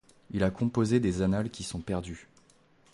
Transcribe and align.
Il 0.31 0.43
a 0.43 0.49
composé 0.49 0.99
des 0.99 1.21
annales 1.21 1.51
qui 1.51 1.61
sont 1.61 1.79
perdues. 1.79 2.27